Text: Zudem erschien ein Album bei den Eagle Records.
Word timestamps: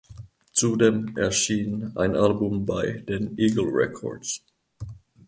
Zudem 0.53 1.15
erschien 1.15 1.91
ein 1.95 2.15
Album 2.15 2.65
bei 2.65 3.03
den 3.07 3.37
Eagle 3.37 3.67
Records. 3.71 4.43